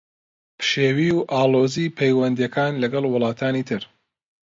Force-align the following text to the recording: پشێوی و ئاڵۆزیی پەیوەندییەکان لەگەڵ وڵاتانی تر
پشێوی 0.59 1.09
و 1.17 1.19
ئاڵۆزیی 1.31 1.93
پەیوەندییەکان 1.97 2.73
لەگەڵ 2.83 3.03
وڵاتانی 3.09 3.67
تر 3.69 3.81